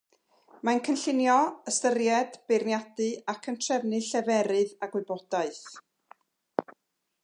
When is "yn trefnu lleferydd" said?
3.53-4.77